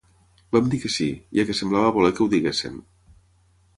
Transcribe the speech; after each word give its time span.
Vam 0.55 0.69
dir 0.71 0.79
que 0.85 0.91
sí, 0.95 1.09
ja 1.39 1.45
que 1.49 1.57
semblava 1.59 1.93
voler 1.99 2.17
que 2.21 2.25
ho 2.25 2.31
diguéssim. 2.33 2.81